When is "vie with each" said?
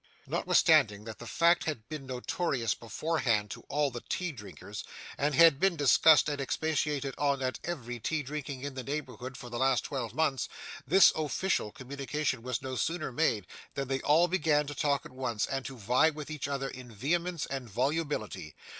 15.77-16.47